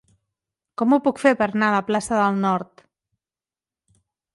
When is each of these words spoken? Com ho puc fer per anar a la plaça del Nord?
Com 0.81 0.95
ho 0.95 0.99
puc 1.09 1.21
fer 1.25 1.35
per 1.43 1.49
anar 1.51 1.69
a 1.69 1.77
la 1.77 1.85
plaça 1.93 2.21
del 2.23 2.43
Nord? 2.49 2.87